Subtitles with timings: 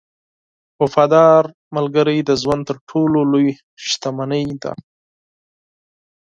[0.81, 1.43] •وفادار
[1.75, 3.49] ملګری د ژوند تر ټولو لوی
[3.87, 4.73] شتمنۍ ده.